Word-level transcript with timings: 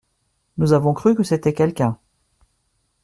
Nous 0.57 0.73
avons 0.73 0.95
cru 0.95 1.13
que 1.13 1.21
c’était 1.21 1.53
quelqu’un. 1.53 1.95